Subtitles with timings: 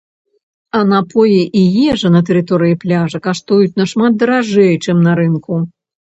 [0.77, 1.61] А напоі і
[1.97, 5.63] ежа на тэрыторыі пляжа каштуюць нашмат даражэй, чым на рынку.